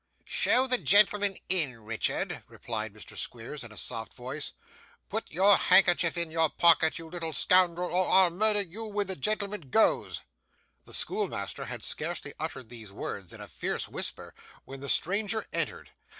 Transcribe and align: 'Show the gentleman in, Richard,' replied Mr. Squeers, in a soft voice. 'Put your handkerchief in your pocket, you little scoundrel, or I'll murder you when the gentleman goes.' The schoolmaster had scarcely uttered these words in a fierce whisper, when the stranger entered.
'Show 0.25 0.65
the 0.65 0.79
gentleman 0.79 1.35
in, 1.47 1.83
Richard,' 1.83 2.43
replied 2.47 2.91
Mr. 2.91 3.15
Squeers, 3.15 3.63
in 3.63 3.71
a 3.71 3.77
soft 3.77 4.15
voice. 4.15 4.53
'Put 5.09 5.29
your 5.29 5.57
handkerchief 5.57 6.17
in 6.17 6.31
your 6.31 6.49
pocket, 6.49 6.97
you 6.97 7.07
little 7.07 7.33
scoundrel, 7.33 7.93
or 7.93 8.09
I'll 8.11 8.31
murder 8.31 8.61
you 8.63 8.83
when 8.85 9.05
the 9.05 9.15
gentleman 9.15 9.69
goes.' 9.69 10.21
The 10.85 10.93
schoolmaster 10.95 11.65
had 11.65 11.83
scarcely 11.83 12.33
uttered 12.39 12.69
these 12.69 12.91
words 12.91 13.31
in 13.31 13.41
a 13.41 13.47
fierce 13.47 13.87
whisper, 13.87 14.33
when 14.65 14.79
the 14.79 14.89
stranger 14.89 15.45
entered. 15.53 15.91